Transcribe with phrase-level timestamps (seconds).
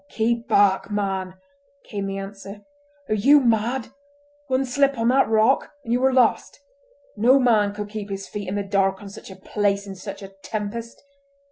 [0.09, 1.35] "Keep back, man!"
[1.85, 2.61] came the answer.
[3.07, 3.89] "Are you mad?
[4.47, 6.59] One slip on that rock and you are lost:
[7.15, 9.93] and no man could keep his feet in the dark on such a place in
[9.93, 11.03] such a tempest!"